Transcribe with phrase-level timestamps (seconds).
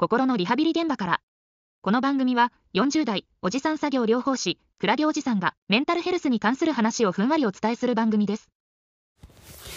[0.00, 1.20] 心のリハビリ現場から。
[1.82, 8.48] この番組は、40代、おじさん作業療法士、クラゲおじさんが、メンタルヘルスに関する話をふんわりお伝えする番組です。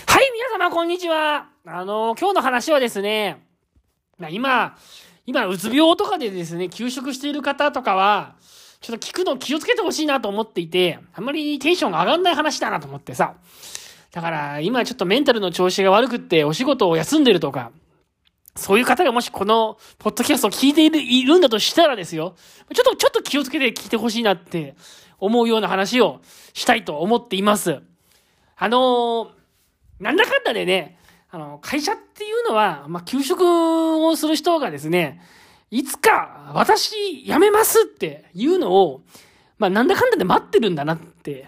[0.08, 1.50] はい、皆様こんにちは。
[1.66, 3.46] あの、今日の話はですね、
[4.18, 4.78] まあ今、
[5.26, 8.36] 今、うつ病とかでですね、休職している方とかは、
[8.80, 13.36] ちょっと聞くの気をつけてほしいなと思っていて、あんまりテンションが上がんない話だなと思ってさ。
[14.14, 17.74] だから、今ちょっとメンタルの調子が悪くってお仕事を休んでるとか、
[18.56, 22.36] そういう方がもしこの、ポッドキャストを聞いているいるんだとしたらですよ、
[22.74, 24.76] ちょっと、ちょっと気をつけて聞いてほしいなって
[25.20, 26.22] 思うような話を
[26.54, 27.82] したいと思っています。
[28.56, 29.28] あのー、
[30.00, 31.00] なんだかんだでね、
[31.32, 35.22] あの、会社っていうのは、まあ、休職をする人がですね、
[35.72, 39.02] いつか私辞めますっていうのを、
[39.58, 41.48] まあ、なんだかんだで待ってるんだなって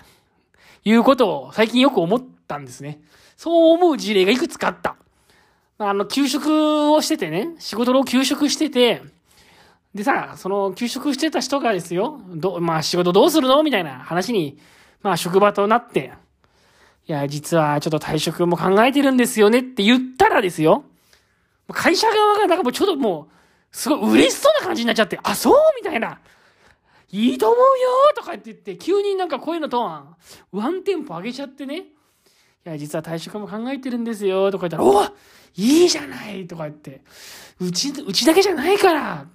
[0.83, 3.01] いうことを最近よく思ったんですね。
[3.37, 4.95] そう思う事例がいくつかあった。
[5.77, 9.01] あ、の、休職をしててね、仕事の休職してて、
[9.93, 14.57] でさ、その休職してた人がですよ、ど、まあ仕事どうするのみたいな話に、
[15.01, 16.13] まあ職場となって、
[17.07, 20.83] いや、実はちょっと退職も考えてるんですよねって言ったらですよ、
[21.71, 23.33] 会社側がなんかもうちょっともう、
[23.75, 26.19] すごい嬉しそうな感じになっちゃって、あ、そうみたいな。
[27.11, 27.63] いいと思うよ
[28.15, 30.15] とかって言って、急になんか声のトーン、
[30.51, 31.77] ワンテンポ上げちゃってね。
[31.77, 31.83] い
[32.63, 35.05] や、実は退職も考えてるんですよ、とか言ったら、お
[35.57, 37.01] いいじゃないとか言って、
[37.59, 39.25] うち、うちだけじゃないから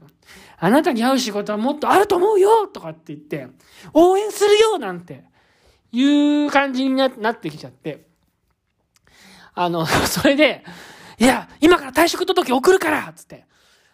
[0.63, 3.49] あなたに合う仕事はもっとあると思うよとかって言って、
[3.95, 5.25] 応援するよなんて、
[5.91, 8.07] いう感じにななってきちゃって。
[9.55, 10.65] あの、 それで、
[11.19, 13.47] いや、今から退職届送るからつって。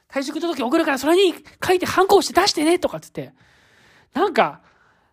[0.09, 3.33] 退職届送るからそれに書いて反抗して出してねとかつって。
[4.13, 4.61] なんか、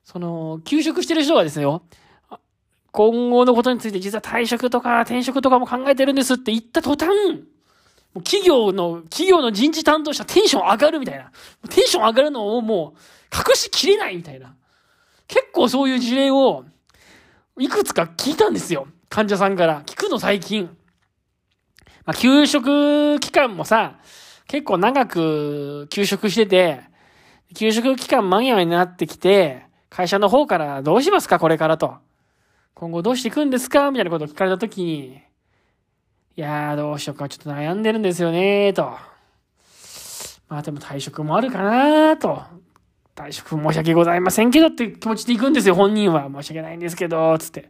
[0.03, 1.83] その、休職してる人がですよ、
[2.93, 7.09] 今後のことについて実は退職とか転職とかも考えてるんですって言った途端、
[8.23, 11.31] 企業の、企業の人事担当者テンション上がるみたいな。
[11.69, 14.55] テンション上がるのをもう隠しきれないみたいな。
[15.27, 16.65] 結構そういう事例を
[17.57, 18.87] いくつか聞いたんですよ。
[19.09, 19.81] 患者さんから。
[19.87, 20.65] 聞くの最近。
[22.05, 23.97] まあ、休職期間もさ、
[24.47, 26.81] 結構長く休職してて、
[27.55, 31.95] 休職期間間際になってきて、会社の方からどうしますかこれからと。
[32.73, 33.91] 今後どうしていくんですか？
[33.91, 35.21] みたいなことを聞かれたときに、
[36.35, 38.97] いやー、どうしようか、ちょっと悩んでるんですよねと。
[40.49, 42.41] まあでも退職もあるかなと。
[43.15, 46.29] 退職申し訳ございませんけどって気持ちで行くんですよ、本人は。
[46.33, 47.69] 申し訳ないんですけど、つって。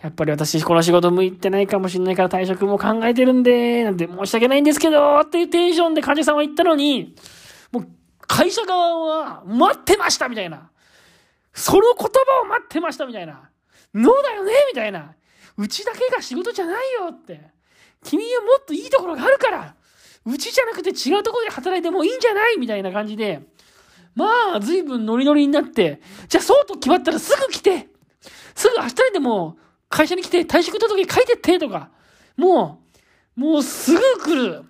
[0.00, 7.16] やっぱり私、この仕事向いてないかもしれないから退職も考えてるんで、なんて申し訳ないんですけど、っていうテンションで患者さんは言ったのに、
[7.72, 7.88] もう
[8.20, 10.70] 会社側は待ってましたみたいな。
[11.52, 13.49] その言葉を待ってましたみたいな。
[13.94, 15.14] ノーだよねみたいな。
[15.56, 17.40] うちだけが仕事じゃないよって。
[18.02, 19.74] 君はもっといいところがあるから。
[20.26, 23.40] うちじゃなくて違うところで働いてもいいんじゃないみたいな感じで。
[24.14, 27.88] まあ、随分ノリノリになって、じゃあそうと決まったらすぐ来て
[28.54, 29.56] すぐ明日にでも
[29.88, 31.90] 会社に来て退職届書いてってとか、
[32.36, 32.80] も
[33.36, 34.64] う、もうすぐ来る。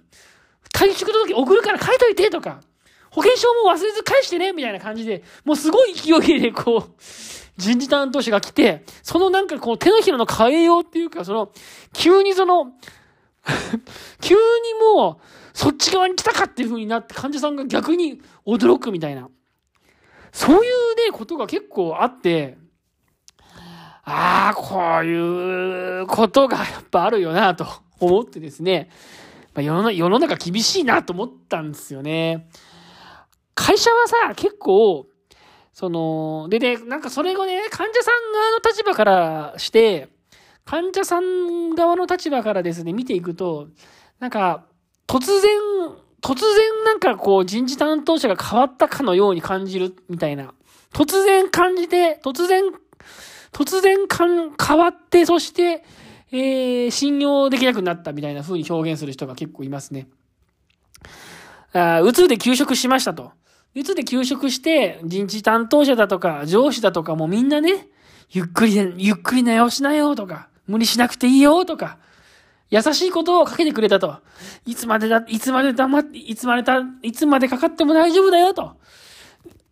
[0.72, 2.60] 退職届送るから書いといてとか、
[3.10, 7.03] 保険証も忘れず返してねみたいな感じで、もうすごい勢いでこう、
[7.56, 11.53] 人事担当者が来て、そのなんかこう手のひらの変えようっていうか、その、
[11.93, 12.72] 急にその、
[14.21, 14.41] 急に
[14.97, 19.28] もう、そっち側に来たかっていう風になって患者さんが逆に驚くみたいな。
[20.33, 22.56] そういうね、ことが結構あって、
[24.05, 27.66] ああ、こういうことがやっぱあるよなと
[27.99, 28.91] 思ってですね、
[29.55, 32.49] まあ、世の世の中厳しいなと思ったんですよね。
[33.55, 35.06] 会社はさ、結構、
[35.72, 40.08] その、でね、なんかそれをね、患者さん側の立場からして、
[40.64, 43.69] 患者さん側の立場からですね、見ていくと、
[44.19, 44.66] なんか、
[45.06, 45.59] 突然、
[46.20, 50.53] 突然なんかこう人事担当者が変わったかのように感じるみたいな。
[50.92, 52.62] 突然感じて、突然、
[53.53, 55.84] 突然かん変わって、そして、
[56.32, 60.09] えー、信用できなくなったみたいな風に表現する人が結構いますね。
[61.72, 63.33] あうつで休職しましたと。
[63.75, 67.89] うつで休職して、人事担当者だとか、上司だとかもみんなね、
[68.31, 71.99] ゆっくりで、ゆっくりなよしなよとか、無理しなくていいよとか、
[72.71, 74.17] 優しいことをかけてくれたと。
[74.67, 78.72] いつまでだ、いつまで黙って、いつまでた、いつまでかかっても大丈夫だよと。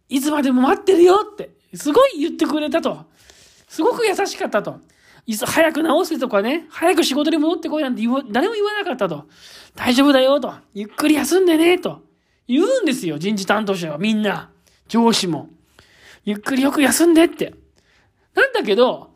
[0.09, 3.05] いつまでも待ってるよって、すごい言ってくれたと。
[3.69, 4.81] すごく優しかったと。
[5.27, 9.27] いつ早く直せとかね、早く仕事に戻ってこいなんて言わ誰も言わなかったと。
[9.77, 10.55] 大丈夫だよと。
[10.73, 12.08] ゆっくり休んでねと。
[12.49, 14.51] 言うんですよ、人事担当者はみんな。
[14.89, 15.51] 上司も。
[16.25, 17.55] ゆっくりよく休んでって。
[18.35, 19.11] なんだけど、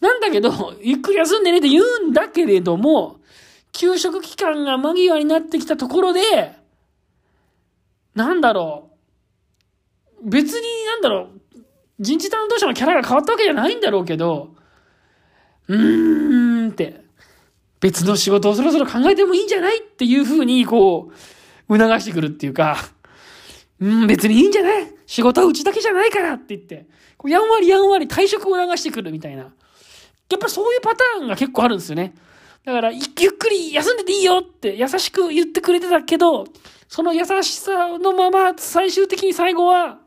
[0.00, 3.20] なんだけど、ゆっくり休んでねって言うんだけれども、
[3.72, 6.20] 休職期間が間際になってきたところで、
[8.14, 8.90] なんだろ
[10.22, 10.30] う。
[10.30, 11.40] 別になんだろう。
[11.98, 14.54] 人事担当者のキャラが変わったわけじゃないんだろうけど、
[15.68, 17.04] うーんって、
[17.80, 21.14] 別の仕事をそろそろ考えてもいいんじゃないっていうふうに、こう、
[21.68, 22.76] 促してくるっていうか、
[23.80, 24.86] うん、別にいいんじゃない？
[25.06, 26.86] 仕事はうちだけじゃないからって言って、
[27.16, 29.42] こうやんわりやんわり退職を促してくるみたいな。
[29.42, 29.48] や
[30.36, 32.14] っぱそういうパターンが結構あるんですよね。
[32.64, 36.46] だから、ゆっくり休んでていいよって優しく言ってくれてたけど、
[36.88, 39.98] その優しさのまま最終的に最後は、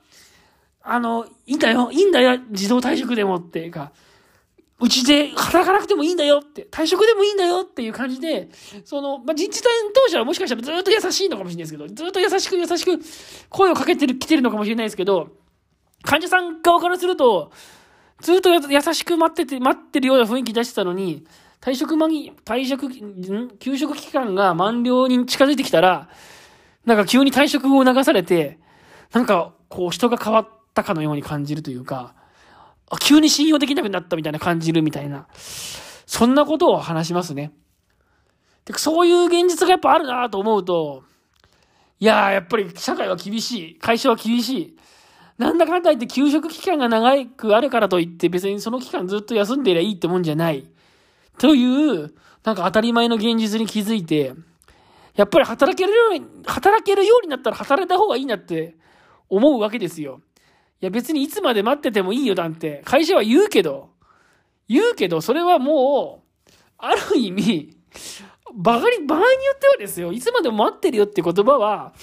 [0.82, 3.92] あの、いいんだよ、いいんだよ、自動退職でもっていうか、
[4.78, 8.50] うちで働かなくてもいいんだよって、退職でもいいんだよっていう感じで、
[8.84, 13.00] その、まあ、人事担当者はもしかしたらずっと優しいのかもしれないですけど、ずっと優しく優しく
[13.50, 15.30] 声をかけてる、来てるのかもしれないですけど、
[16.04, 17.52] 患者さん側からすると、
[18.22, 21.26] ずっと優しく待ってて、待ってるような雰囲気出してたのに、
[21.62, 23.58] 退職間に、退職、ん？
[23.58, 26.10] 休職期間が満了に近づいてきたら、
[26.86, 28.60] なんか急に退職を流されて、
[29.14, 32.14] なんかこう人が変わったかのように感じるというか、
[33.00, 37.52] 急に信用できなくなったみたいな感じるみたいな、そんなことを話しますね。
[38.66, 41.04] でそういう現実がやっぱあるなと思うと、
[42.00, 43.76] いやー、やっぱり社会は厳しい。
[43.76, 44.78] 会社は厳しい。
[45.38, 50.68] なんだかんだ言って休職期間が長くあるからといって別にその期間ずっと休んでりゃいいってもんじゃない。
[51.38, 54.34] という、なんか当たり前の現実に気づいて、
[55.16, 58.76] やっぱり働けるように、働けるようになったら働いた方がいいなって
[59.30, 60.22] 思うわけですよ。
[60.82, 63.90] いや別にいつまで待っててもいいよなんて会社は言うけど、
[64.68, 67.78] 言うけど、それはもう、ある意味、
[68.54, 71.94] バカに、場合によってはですよ、いつまでも待ってるよって言葉は、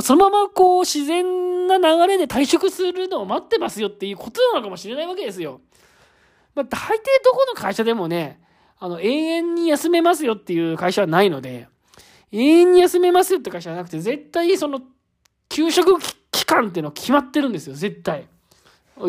[0.00, 5.60] そのままこう自然な流れで退職するのを待ってますよっていうことなのかもしれないわけですよ。
[6.54, 8.40] まあ大抵どこの会社でもね、
[8.78, 11.68] あの、永遠に休めますよっていう会社はないので、
[12.32, 14.80] 永遠に休めますよって会社じゃなくて、絶対その、
[15.48, 16.14] 給食期
[16.48, 18.26] 間っていうのは決まってるんですよ、絶対。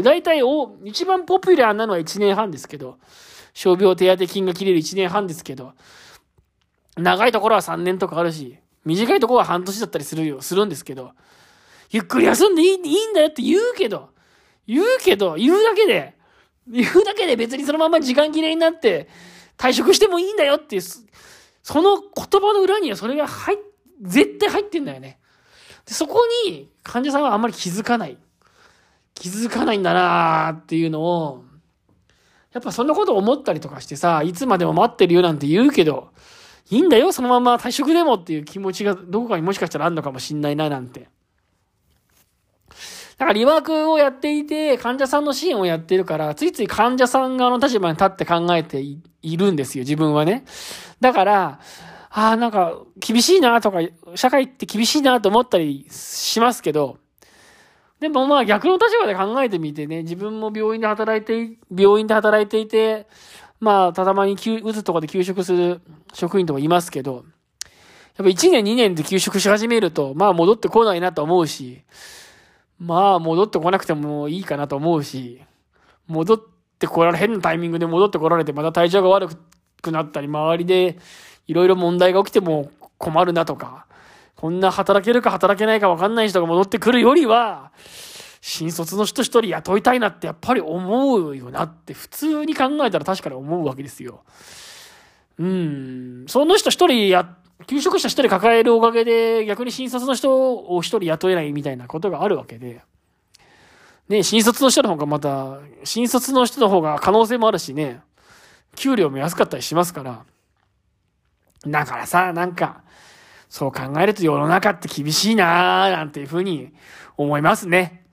[0.03, 2.97] 大体お、一番ポピュラーなのは1年半ですけど、
[3.53, 5.74] 傷病手当金が切れる1年半ですけど、
[6.95, 11.12] 長いところは3年とかあるし、短いところは半年だったりするよ、するんですけど、
[11.89, 14.09] ゆっくり休んでいいいいんだよって言うけど、
[14.68, 16.15] 言うけど、言うだけで、
[16.68, 19.09] 言うだけで別にそのまま時間切れになって、
[19.57, 23.57] 退職してもいいんだよっていう、その言葉の裏にはそれが入っ、
[24.01, 25.19] 絶対入ってんだよね。
[25.89, 28.18] でそこに患者さんはあんまり気づかない。
[29.15, 31.44] 気づかないんだなーっていうのを、
[32.53, 36.12] やっぱそんなこと思ったりとかしてさ、いつまでも待ってるよなんて言うけど、
[36.69, 41.09] いいんだよ、そのまま退職でもっていう気持ちがどこかにもしかしたらあるのかもしんないななんて。
[43.18, 50.45] だからリワークをやっていて、患者さんの支援をやってるから、ついつい患者さん側の立場に立って考えているんですよ、自分はね。
[51.01, 51.59] だから、
[52.09, 53.79] ああ、なんか、厳しいなとか、
[54.15, 56.97] 社会って厳しいなと思ったりしますけど、
[58.00, 63.07] でもまあ逆の立場で考えてみてね、自分も病院で働いて、病院で働いていて、
[63.59, 65.81] まあ、たまにうつとかで休職する
[66.13, 67.23] 職員とかいますけど、やっ
[68.17, 71.83] ぱ1年2年で休職し始めると、まあ戻ってこないなと思うし、
[72.79, 75.41] まあ、戻ってこなくてもいいかなと思うし、
[76.07, 76.39] 戻っ
[76.79, 79.27] てこられ、変なタイミングで戻ってこられて、また体調が悪
[79.81, 80.97] くなったり、周りで
[81.50, 82.69] いろいろ問題が起きても
[83.00, 83.88] 困るなとか、
[84.36, 87.72] こんな働けるか働けないか分かんない人が戻ってくるよりは、
[88.39, 94.22] 新卒の人一人雇いたいなってやっぱり思うよなって普通に考えたら確かに思うわけですよ。
[95.39, 96.25] うん。
[96.27, 102.84] その人一人や、求職者一人抱えるおかげで、逆に新卒の人を一人雇えないみたいなことがあるわけで。
[104.08, 108.01] ね、新卒の人の方がまた、新卒の人の方が可能性もあるしね、
[108.75, 110.24] 給料も安かったりしますから。
[111.68, 112.84] だからさ、なんか、
[113.50, 116.72] そう考えると世の中って厳しいなーなんていうふうに
[117.18, 118.06] 思いますね。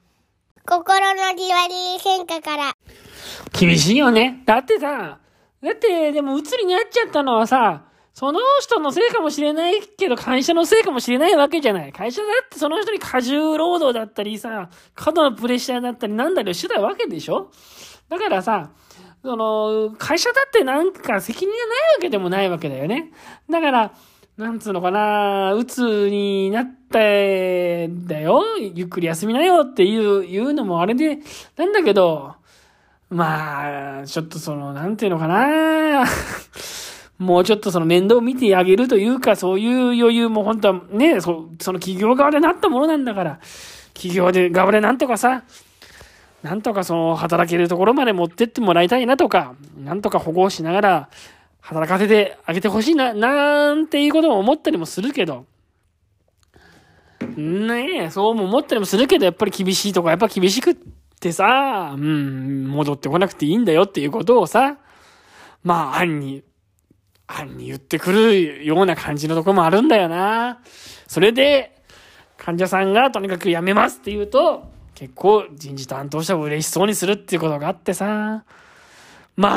[0.66, 2.72] 心のリワリー変化から。
[3.52, 4.42] 厳しいよね。
[4.46, 5.18] だってさ、
[5.62, 11.92] だって、でも、うつになっちゃったのはさ、その人のせいかもしれないけど、会社のせいかもしれないわけじゃない。
[11.92, 17.50] 会社だってその人に過重労働だったりさ、過度のプレッシャーだったりなんだりしてたわけでしょ
[18.08, 18.70] だからさ、
[19.22, 23.12] その、会社だってなんか責任がないわけでもないわけだよね。
[23.50, 23.92] だから、
[24.36, 28.42] なんつうのかな、うつになったんだよ。
[28.74, 31.18] ゆっくり休みなよっていう、言うのもあれで、
[31.56, 32.34] なんだけど、
[33.08, 36.04] まあ、ちょっとその、なんていうのかな。
[37.18, 43.38] もうちょっとその面倒を見てあげるというか、そういう余裕も本当はね、そその企業側でなったものなんだから、
[43.94, 45.44] 企業で側でなんとかさ、
[46.42, 51.08] なんとかその働けるところまで持ってってもらいたいなとか、なんとか保護しながら
[51.60, 55.46] 働かせてあげてほしいな、なんていうことも思ったりもするけど、
[57.36, 60.76] ねえ、そうも思ったりもするけど、やっぱり厳しいとこやっぱ厳しくっ
[61.18, 64.78] てさ、うん、戻ってこなくていいんだよっていうことをさ、
[65.64, 66.44] まあ、暗に、
[67.26, 70.60] 暗に言ってくるような感じのとこもあるんだよな。
[71.08, 71.82] それで、
[72.36, 78.44] 患者さんがとにかく辞めますって言うと、結構人事担当者を嬉しそうにするっていうことがあってさ、
[79.36, 79.50] ま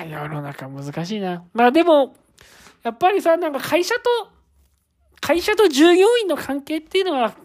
[0.00, 1.44] あ、世の中難しいな。
[1.52, 2.16] まあでも、
[2.82, 4.00] やっぱりさ、なんか会社と、
[5.20, 7.36] 会社と従業員の関係っていうのは、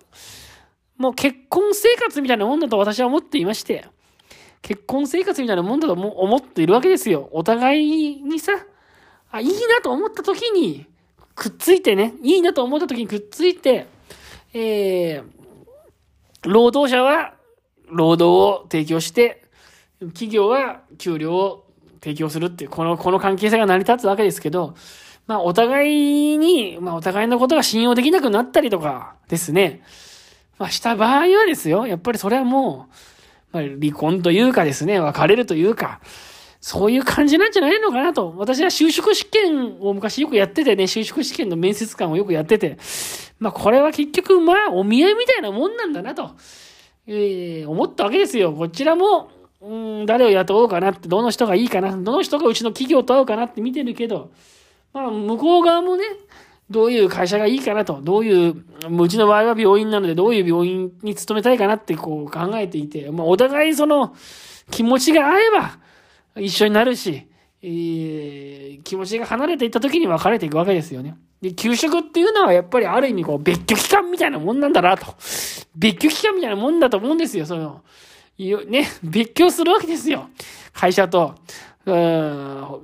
[0.97, 3.85] もう結婚生活みたいなもんだと私は思っていまして、
[4.63, 7.29] 結婚生活みたいなもんだと思っているわけですよ。
[7.33, 8.53] お互いにさ、
[9.29, 10.87] あ、いいなと思った時に、
[11.35, 13.98] くっついてね、いいなと思った時にくっついて、
[14.53, 17.33] えー、労働者は
[17.87, 19.43] 労働を提供して、
[19.99, 21.65] 企業は給料を
[22.01, 24.75] 提供するっていう、この、この関係性が成り立つわけですけど、
[25.27, 29.83] まあ、お互いに、まあ、お互いのことが信用できなくなったりとかですね。
[30.57, 32.87] まあ、した場合はですよ、やっぱりそれはも
[33.53, 35.99] う、まあ、離婚というかですね、別れるというか、
[36.61, 38.33] そういう感じなんじゃないのかなと。
[38.37, 42.77] 私は就職試験を昔よくやっててね、就職試験の面接官をよくやってて、
[43.39, 46.31] まあこれは結局まあお見合いみたいなもんなんだなと、
[47.07, 48.51] えー、思ったわけですよ。
[48.53, 49.29] こちらも、
[49.61, 54.31] うん、誰を雇おうかなって、どの人がいいかな、どの人がうちの企業と会うかなって見てるけど、
[54.93, 56.03] まあ向こう側もね、
[56.69, 58.63] どういう会社がいいかなと、どういう、
[58.99, 64.13] うちの場合は病院なのでどういう病院に勤めたいかなってこう考えていて、まあお互いその
[64.69, 65.79] 気持ちが合えば
[66.37, 67.27] 一緒になるし、
[67.61, 71.17] えー、気持ちが離れていった時に別れていくわけですよね。
[71.41, 75.15] で、給食っていうのはやっぱりある意味こう別居期間みたいなもんなんだなと。
[75.75, 77.81] 別居期間みたいなもんだと思うんですよ、その。
[78.37, 80.29] ね、別居するわけですよ。
[80.73, 81.35] 会社と、
[81.85, 82.81] うん、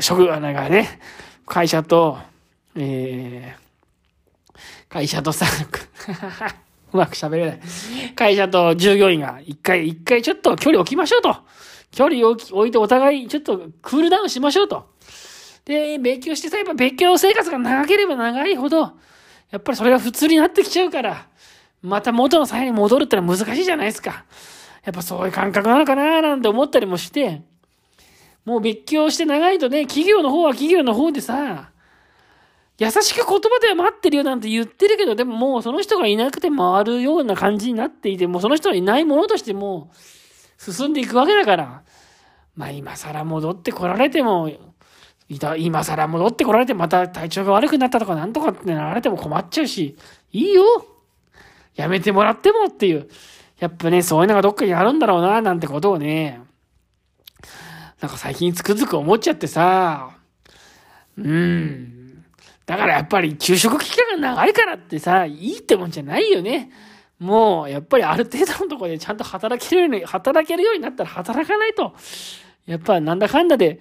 [0.00, 1.00] 職、なんかね、
[1.46, 2.18] 会社と、
[2.76, 5.46] えー、会社とさ、
[6.92, 7.60] うまく喋れない。
[8.14, 11.36] 会社と従業員が一回、一回ちょっと距離置きましょうと。
[11.90, 14.94] 距離を置いてお互いちょっとクールダウンしましょうと。
[15.64, 18.92] で、別居してさ、やっぱ別居生活が長ければ長いほど、
[19.50, 21.26] やっぱりそれが普通になってきちゃうから、
[21.82, 24.24] また元の際に戻るってのは難しいじゃないですか。
[24.84, 27.42] やっぱそういう感覚なのかななんて思ったりもして、
[28.44, 31.70] もう別居して長いとね、企業の方は企業の方でさ、
[32.78, 39.90] 優しく言葉では待ってるよなんて言ってるけど、でももうその人がいなくて回るような感じになっていて、もうその人がいないものとしても
[40.72, 41.82] 進んでいくわけだから、
[42.56, 44.50] まあ今更戻ってこられても、
[45.28, 49.96] いた、今更戻ってこられてまた体調が悪くなったとかなんとかってなられても困っちゃうし、
[50.32, 50.64] いいよ
[51.74, 53.08] やめてもらってもっていう。
[53.58, 56.40] やっぱね、そういうのがどっかにあるんだろうな、なんてことをね、
[58.00, 60.10] なんか最近つくづく思っちゃってさ、
[61.16, 62.24] うん。
[62.66, 66.70] だからやっぱり給食期間が長いからってさ、いいってもんじゃないよね。
[67.18, 71.94] もう、やっぱりある程度のところでちゃんと働けるように、働けるようになったら働かないと。
[72.66, 73.80] やっぱなんだかんだで、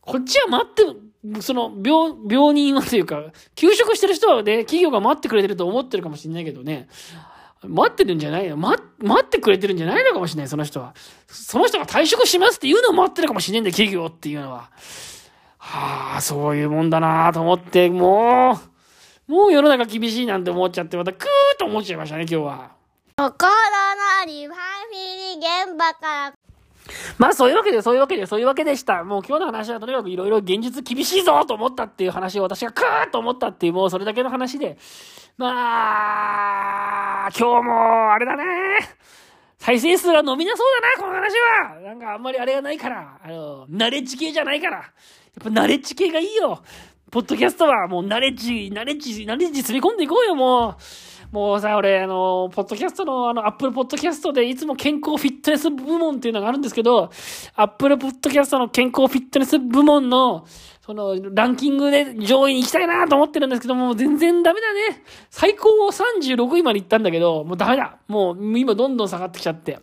[0.00, 3.22] こっちは待って、その、病、病人はというか、
[3.54, 6.88] 休職してる人はね、企業が待ってくれてると思ってるかもしれないけどね、
[7.62, 8.56] 待ってるんじゃないよ。
[8.56, 10.94] 待、待ってくれてるんじゃないのかもしれない、その人は。
[11.26, 14.70] その人が退職しますっていうのを待ってるかもしれないんだ、企業っていうのは。
[15.58, 18.70] はあ、そういうもんだなと思って、もう、
[19.30, 22.72] もう世の中厳しいなんて思っちゃって、またクーッと思っちゃいましたね、今日は。
[23.16, 24.56] 心のリファ
[25.68, 26.32] 現場から
[27.16, 29.04] まあそういうわけで、そういうわけで、そういうわけでした。
[29.04, 34.76] もう今日の話はとにかくいろいろ現実厳しいぞと思ったっていう話を私がクーッと思ったっていう、もうそれだけの話で。
[35.36, 38.44] まあ、今日も、あれだね。
[39.58, 41.34] 再生数が伸びなそうだな、この話
[41.78, 41.80] は。
[41.80, 43.20] なんかあんまりあれがないから。
[43.22, 44.78] あの、ナレッジ系じゃないから。
[44.78, 46.60] やっぱナレッジ系がいいよ。
[47.10, 50.76] ポッドキャストはもうナレッジ、ナレッジ、ナレッジ積み込んでいこうよ、もう。
[51.32, 57.10] もうさ、俺、あの、ポッドキャストの、あの、アップルポッドキャストでいつも健康フィットネス部門っていうのがあるんですけど、
[57.54, 60.44] アップルポッドキャストの健康フィットネス部門の、
[60.84, 65.02] その、ランキングで上位に行きたいなと思ってるんですけどもう、全然ダメだね。
[65.30, 67.98] 最高36位まで行ったんだけど、もうダメだ。
[68.08, 69.80] もう、今どんどん下がってきちゃって。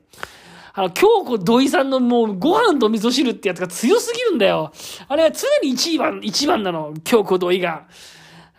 [0.78, 4.72] あの、京子土井さんのもう、ご飯と味噌汁ってやつが強すぎるんだよ。
[5.08, 6.94] あれは常に一番、一番なの。
[7.04, 7.88] 京子土井が。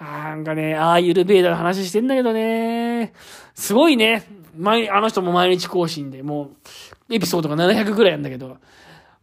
[0.00, 3.12] なんかね、ああいうルベーダの話してんだけどね。
[3.54, 4.24] すごいね。
[4.56, 6.50] 毎、あの人も毎日更新で、も
[7.08, 8.56] う、エピソードが700ぐらいなんだけど、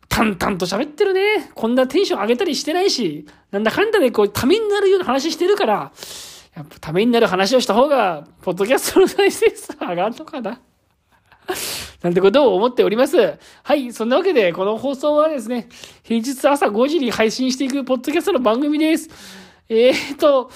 [0.07, 1.51] 淡々と喋ってるね。
[1.53, 5.91] こんなテンション上げたりしてないし、なんだかんだでこう、ためになるような話してるから、
[6.55, 10.61] やっぱためになる話をした方が、ポッドキャストの再生数上がるのかな。
[12.05, 13.39] なんてことを思っております。
[13.63, 13.91] はい。
[13.91, 15.67] そんなわけで、この放送はですね、
[16.03, 19.09] 平日朝5時に配信していくポッドキャストの番組です。
[19.67, 20.51] えーと、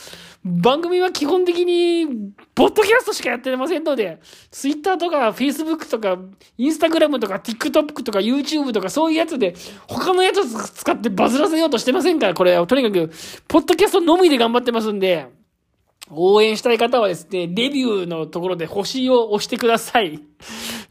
[0.45, 2.05] 番組は基本的に、
[2.53, 4.19] ポッドキャストしかやってませんので、
[4.51, 6.19] ツイッターとか、フェイスブックとか、
[6.55, 9.55] インスタグラムとか、TikTok とか、YouTube とか、そういうやつで、
[9.87, 13.09] 他のやつ使ってバズらせようとしてませんから、これはとにかく、
[13.47, 15.29] ポッドキャストのみで頑張ってますんで、
[16.11, 20.19] 応援したい方はですね、レビューのところで星を押してください。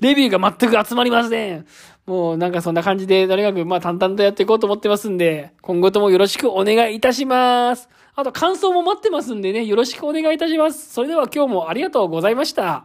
[0.01, 1.67] レビューが全く集まりません。
[2.07, 7.89] もうなんかそんな感じで、とにかくまあ淡々とやっていこうと思ってますんで、今後ともよろしくお願いいたします。
[8.15, 10.93] あと感想も待ってますんでね、よろしくお願いいたします。
[10.93, 12.85] それでは今日もありがとうございました。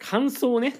[0.00, 0.76] 感想ね。